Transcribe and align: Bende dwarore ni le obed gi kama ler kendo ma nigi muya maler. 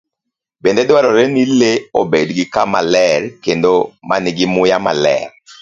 Bende 0.63 0.81
dwarore 0.89 1.25
ni 1.33 1.43
le 1.59 1.71
obed 2.01 2.27
gi 2.37 2.45
kama 2.53 2.79
ler 2.93 3.21
kendo 3.43 3.71
ma 4.07 4.15
nigi 4.23 4.45
muya 4.53 4.77
maler. 4.85 5.27